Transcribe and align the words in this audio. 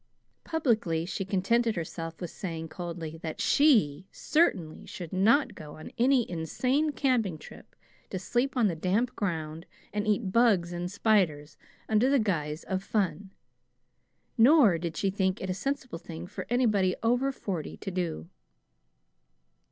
Publicly 0.43 1.05
she 1.05 1.23
contented 1.23 1.75
herself 1.75 2.19
with 2.19 2.31
saying 2.31 2.69
coldly 2.69 3.19
that 3.19 3.39
SHE 3.39 4.07
certainly 4.11 4.83
should 4.87 5.13
not 5.13 5.53
go 5.53 5.75
on 5.77 5.91
any 5.95 6.27
insane 6.27 6.91
camping 6.91 7.37
trip 7.37 7.75
to 8.09 8.17
sleep 8.17 8.57
on 8.57 8.67
damp 8.79 9.15
ground 9.15 9.67
and 9.93 10.07
eat 10.07 10.31
bugs 10.31 10.73
and 10.73 10.91
spiders, 10.91 11.55
under 11.87 12.09
the 12.09 12.17
guise 12.17 12.63
of 12.63 12.81
"fun," 12.83 13.29
nor 14.39 14.79
did 14.79 14.97
she 14.97 15.11
think 15.11 15.39
it 15.39 15.51
a 15.51 15.53
sensible 15.53 15.99
thing 15.99 16.25
for 16.25 16.47
anybody 16.49 16.95
over 17.03 17.31
forty 17.31 17.77
to 17.77 17.91
do. 17.91 18.27